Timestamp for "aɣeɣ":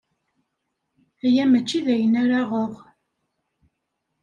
2.43-2.73